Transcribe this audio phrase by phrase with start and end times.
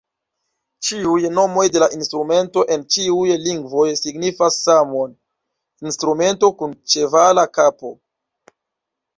[0.85, 5.15] Ĉiuj nomoj de la instrumento en ĉiuj lingvoj signifas samon:
[5.91, 7.97] "instrumento kun ĉevala kapo".